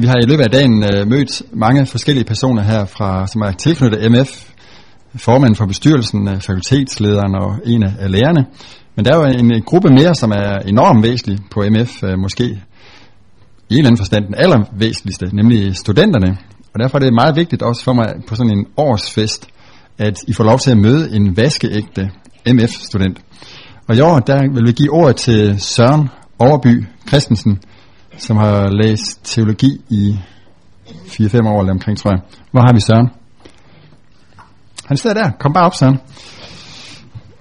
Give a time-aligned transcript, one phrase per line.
[0.00, 3.52] Vi har i løbet af dagen øh, mødt mange forskellige personer her, fra, som er
[3.52, 4.50] tilknyttet MF,
[5.14, 8.46] Formanden for bestyrelsen, øh, fakultetslederen og en af lærerne.
[8.96, 12.18] Men der er jo en, en gruppe mere, som er enormt væsentlig på MF, øh,
[12.18, 12.58] måske i en
[13.70, 16.38] eller anden forstand den allervæsentligste, nemlig studenterne.
[16.74, 19.48] Og derfor er det meget vigtigt også for mig på sådan en årsfest,
[19.98, 22.10] at I får lov til at møde en vaskeægte
[22.46, 23.18] MF-student.
[23.88, 26.08] Og i år, der vil vi give ordet til Søren
[26.38, 27.58] Overby Christensen,
[28.18, 30.18] som har læst teologi i
[30.88, 32.20] 4-5 år eller omkring, tror jeg.
[32.50, 33.08] Hvor har vi Søren?
[34.84, 35.30] Han sidder der.
[35.40, 35.98] Kom bare op, Søren.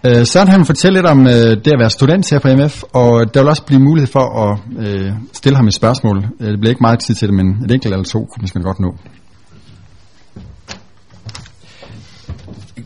[0.04, 2.84] Øh, Søren han vil fortælle lidt om øh, det at være student her på MF,
[2.94, 6.18] og der vil også blive mulighed for at øh, stille ham et spørgsmål.
[6.40, 8.64] Øh, det bliver ikke meget tid til det, men et enkelt eller to kunne man
[8.64, 8.96] godt nå.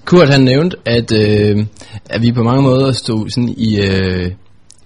[0.05, 1.65] Kurt han nævnte, at, øh,
[2.09, 4.31] at vi på mange måder stod sådan i, øh,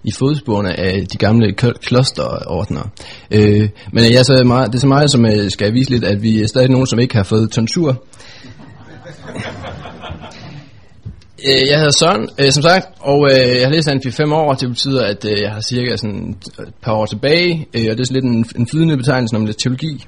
[0.07, 2.91] i fodsporene af de gamle klosterordner.
[3.31, 6.21] Øh, men jeg så meget, det er så meget, som øh, skal vise lidt, at
[6.21, 8.03] vi er stadig nogen, som ikke har fået tonsur.
[11.47, 14.33] Øh, jeg hedder Søren, øh, som sagt, og øh, jeg har læst han i fem
[14.33, 17.85] år, og det betyder, at øh, jeg har cirka sådan et par år tilbage, øh,
[17.91, 20.05] og det er lidt en, en flydende betegnelse om lidt teologi.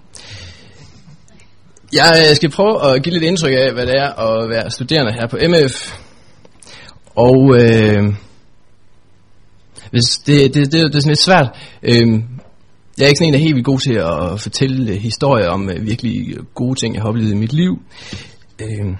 [1.93, 5.13] Jeg øh, skal prøve at give lidt indtryk af, hvad det er at være studerende
[5.13, 5.93] her på MF.
[7.15, 8.13] Og øh,
[9.91, 11.49] hvis det, det, det, det er sådan lidt svært.
[11.83, 12.23] Øhm,
[12.97, 15.49] jeg er ikke sådan en, der er helt vildt god til at fortælle øh, historier
[15.49, 17.73] om øh, virkelig øh, gode ting, jeg har oplevet i mit liv.
[18.61, 18.95] Øhm,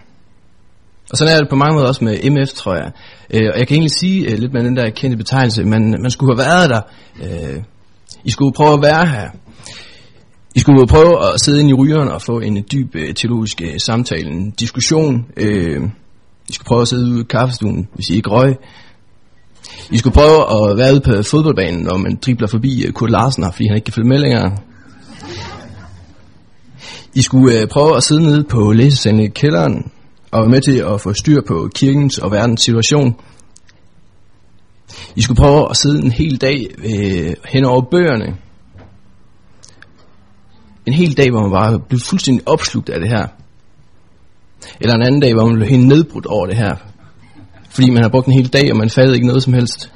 [1.12, 2.92] og sådan er det på mange måder også med MF, tror jeg.
[3.34, 6.12] Øh, og jeg kan egentlig sige øh, lidt med den der kendte betegnelse, man, man
[6.12, 6.82] skulle have været der.
[7.24, 7.64] Øh,
[8.24, 9.30] I skulle prøve at være her.
[10.56, 13.74] I skulle prøve at sidde ind i rygeren og få en dyb øh, teologisk øh,
[13.78, 15.26] samtale, en diskussion.
[15.38, 15.82] Øh,
[16.50, 18.56] I skulle prøve at sidde ude i kaffestuen, hvis I ikke røg.
[19.92, 23.44] I skulle prøve at være ude på fodboldbanen, når man dribler forbi øh, Kurt Larsen,
[23.44, 24.58] fordi han ikke kan følge med længere.
[27.14, 29.92] I skulle øh, prøve at sidde nede på læsesalen i kælderen
[30.32, 33.16] og være med til at få styr på kirkens og verdens situation.
[35.16, 38.38] I skulle prøve at sidde en hel dag øh, hen over bøgerne.
[40.86, 43.28] En hel dag, hvor man bare blev fuldstændig opslugt af det her.
[44.82, 46.76] Eller en anden dag, hvor man blev helt nedbrudt over det her.
[47.78, 49.92] Fordi man har brugt en hel dag, og man fattede ikke noget som helst.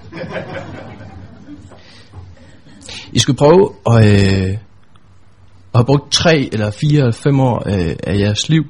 [3.14, 7.96] I skulle prøve at, øh, at have brugt tre eller fire eller fem år øh,
[8.04, 8.64] af jeres liv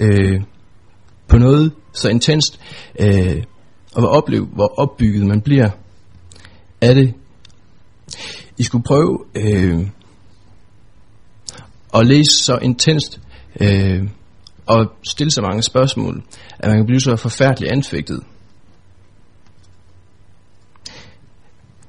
[0.00, 0.40] øh,
[1.28, 2.60] på noget så intenst,
[3.00, 3.42] øh,
[3.94, 5.70] og at opleve, hvor opbygget man bliver
[6.80, 7.14] af det.
[8.58, 9.86] I skulle prøve øh,
[11.94, 13.20] at læse så intenst
[13.60, 14.08] øh,
[14.66, 16.22] og stille så mange spørgsmål,
[16.58, 18.20] at man kan blive så forfærdeligt anfægtet.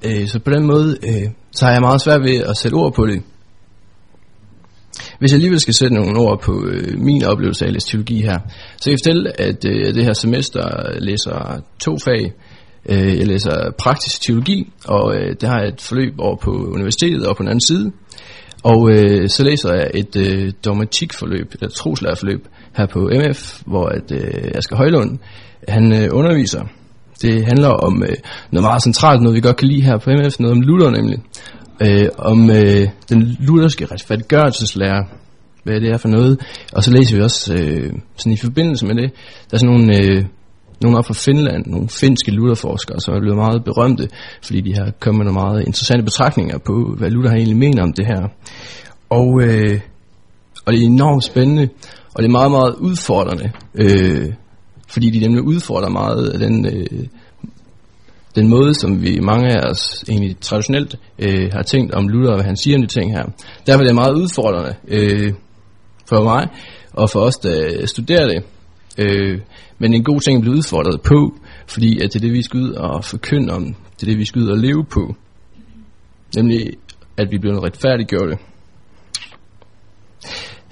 [0.04, 2.94] Øh, så på den måde, øh, så har jeg meget svært ved at sætte ord
[2.94, 3.22] på det.
[5.18, 8.38] Hvis jeg alligevel skal sætte nogle ord på øh, min oplevelse af teologi her,
[8.76, 10.62] så kan jeg fortælle, at øh, det her semester
[11.00, 12.32] læser to fag.
[12.88, 17.26] Øh, jeg læser praktisk teologi, og øh, det har jeg et forløb over på universitetet
[17.26, 17.92] og på den anden side.
[18.62, 24.12] Og øh, så læser jeg et øh, dogmatikforløb, eller troslærerforløb her på MF, hvor at,
[24.12, 25.18] øh, Asger Højlund,
[25.68, 26.60] han øh, underviser.
[27.22, 28.16] Det handler om øh,
[28.52, 31.18] noget meget centralt, noget vi godt kan lide her på MF, noget om Luther nemlig
[31.80, 35.04] øh, om øh, den lutherske retfærdiggørelseslære,
[35.64, 36.40] hvad det er for noget.
[36.72, 39.12] Og så læser vi også øh, sådan i forbindelse med det,
[39.50, 40.24] der er sådan nogle, øh,
[40.80, 44.08] nogle op fra Finland, nogle finske lutherforskere, som er blevet meget berømte,
[44.42, 47.92] fordi de har kommet med nogle meget interessante betragtninger på, hvad Luther egentlig mener om
[47.92, 48.28] det her.
[49.10, 49.80] Og, øh,
[50.66, 51.68] og det er enormt spændende,
[52.14, 54.32] og det er meget, meget udfordrende, øh,
[54.88, 56.66] fordi de nemlig udfordrer meget af den...
[56.66, 57.06] Øh,
[58.34, 62.36] den måde, som vi mange af os egentlig traditionelt øh, har tænkt om Luther og
[62.36, 63.24] hvad han siger om de ting her.
[63.66, 65.32] Derfor er det meget udfordrende øh,
[66.08, 66.48] for mig
[66.92, 68.42] og for os, der studerer det.
[68.98, 69.40] Øh,
[69.78, 71.34] men en god ting at blive udfordret på,
[71.66, 73.64] fordi at det er det, vi skal ud og forkynde om.
[73.64, 75.14] Det er det, vi skal ud og leve på.
[76.36, 76.70] Nemlig,
[77.16, 78.36] at vi bliver retfærdiggjorte.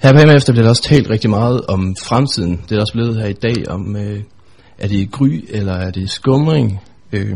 [0.01, 2.61] Her på efter bliver der også talt rigtig meget om fremtiden.
[2.69, 4.19] Det er også blevet her i dag om, øh,
[4.77, 6.81] er det gry eller er det skumring?
[7.11, 7.29] Øh,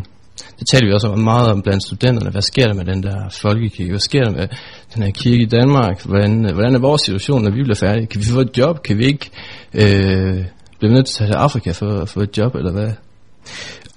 [0.60, 2.31] det taler vi også om meget om blandt studenterne.
[2.31, 3.92] Hvad sker der med den der folkekirke?
[3.92, 4.48] Hvad sker der med
[4.96, 6.06] den her kirke i Danmark?
[6.06, 8.08] Hvordan, hvordan er vores situation, når vi bliver færdige?
[8.08, 8.84] Kan vi få et job?
[8.84, 9.30] Kan vi ikke
[9.74, 10.46] øh,
[10.80, 12.92] blive nødt til at tage til Afrika for at få et job, eller hvad?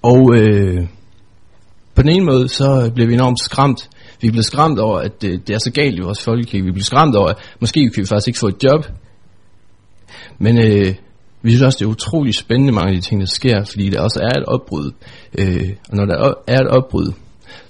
[0.02, 0.86] Og øh,
[1.94, 3.88] på den ene måde, så bliver vi enormt skræmt.
[4.20, 6.64] Vi bliver skræmt over, at det, det er så galt i vores folkekirke.
[6.64, 8.86] Vi bliver skræmt over, at måske kan vi faktisk ikke få et job.
[10.38, 10.94] Men øh,
[11.42, 14.00] vi synes også, det er utrolig spændende mange af de ting, der sker, fordi der
[14.00, 14.90] også er et opbrud.
[15.38, 17.12] Øh, og når der er et opbrud,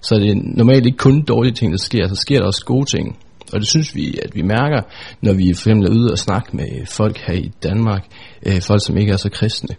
[0.02, 2.86] så er det normalt ikke kun dårlige ting, der sker, så sker der også gode
[2.96, 3.18] ting.
[3.52, 4.82] Og det synes vi, at vi mærker,
[5.20, 8.04] når vi for eksempel er ude og snakke med folk her i Danmark,
[8.46, 9.74] øh, folk som ikke er så kristne.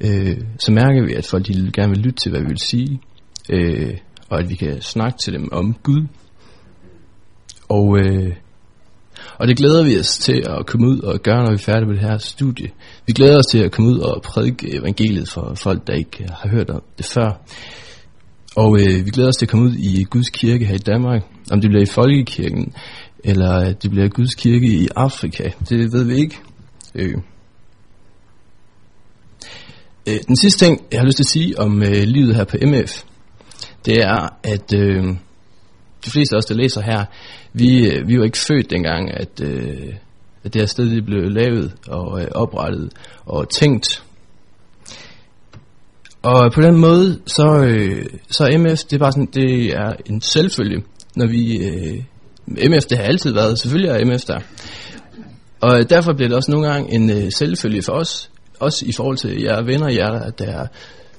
[0.00, 3.00] Øh, så mærker vi, at folk de gerne vil lytte til, hvad vi vil sige,
[3.50, 3.94] øh,
[4.28, 6.06] og at vi kan snakke til dem om Gud.
[7.68, 8.32] Og, øh,
[9.38, 11.86] og det glæder vi os til at komme ud og gøre, når vi er færdige
[11.86, 12.70] med det her studie.
[13.06, 16.48] Vi glæder os til at komme ud og prædike evangeliet for folk, der ikke har
[16.48, 17.42] hørt om det før.
[18.56, 21.22] Og øh, vi glæder os til at komme ud i Guds kirke her i Danmark.
[21.50, 22.72] Om det bliver i Folkekirken,
[23.24, 26.38] eller det bliver Guds kirke i Afrika, det ved vi ikke.
[26.94, 27.14] Øh.
[30.08, 30.18] øh.
[30.28, 33.02] Den sidste ting, jeg har lyst til at sige om øh, livet her på MF,
[33.84, 35.04] det er, at øh,
[36.04, 37.04] de fleste af os, der læser her,
[37.52, 39.94] vi, øh, vi var ikke født dengang, at, øh,
[40.44, 42.92] at det her sted det blev lavet og øh, oprettet
[43.26, 44.02] og tænkt.
[46.22, 50.20] Og på den måde, så, øh, så MF, det er bare sådan, det er en
[50.20, 50.82] selvfølge,
[51.16, 52.02] når vi, øh,
[52.46, 54.40] MF, det har altid været, selvfølgelig er MF der.
[55.60, 59.16] Og derfor bliver det også nogle gange en øh, selvfølge for os, også i forhold
[59.16, 60.66] til jer venner, jer der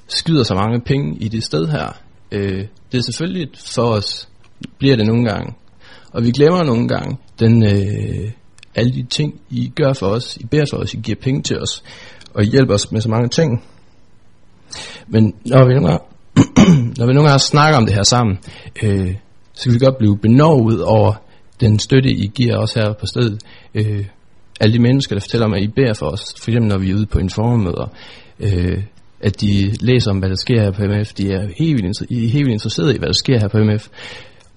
[0.07, 2.01] skyder så mange penge i det sted her.
[2.31, 4.29] Øh, det er selvfølgelig for os,
[4.77, 5.53] bliver det nogle gange.
[6.11, 8.31] Og vi glemmer nogle gange den, øh,
[8.75, 10.37] alle de ting, I gør for os.
[10.37, 11.83] I beder for os, I giver penge til os,
[12.33, 13.63] og I hjælper os med så mange ting.
[15.07, 16.05] Men når vi nogle gange,
[16.97, 18.37] når vi nogle gange snakker om det her sammen,
[18.83, 19.15] øh,
[19.53, 21.13] så kan vi godt blive benovet over
[21.59, 23.43] den støtte, I giver os her på stedet.
[23.75, 24.05] Øh,
[24.59, 26.91] alle de mennesker, der fortæller om, at I beder for os, for eksempel når vi
[26.91, 27.87] er ude på informmøder,
[28.39, 28.83] øh,
[29.21, 31.13] at de læser om, hvad der sker her på MF.
[31.13, 33.87] De er helt vildt, I helt vildt interesserede i, hvad der sker her på MF.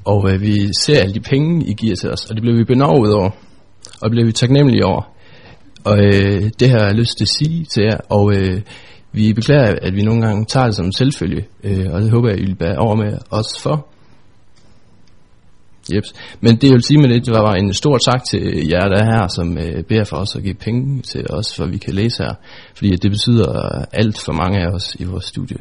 [0.05, 2.65] Og øh, vi ser alle de penge, I giver til os, og det bliver vi
[2.65, 3.31] benovet over,
[4.01, 5.03] og det bliver vi taknemmelige over.
[5.85, 8.61] Og øh, det har jeg lyst til at sige til jer, og øh,
[9.13, 12.29] vi beklager, at vi nogle gange tager det som en selvfølge, øh, og det håber
[12.29, 13.92] jeg, I vil bære over med os for.
[15.95, 16.13] Jeps.
[16.41, 18.99] Men det jeg vil sige med det, det var en stor tak til jer, der
[19.03, 21.95] er her, som øh, beder for os at give penge til os, for vi kan
[21.95, 22.35] læse her.
[22.75, 25.57] Fordi det betyder øh, alt for mange af os i vores studie.